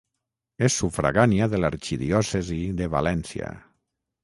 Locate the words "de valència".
2.83-3.55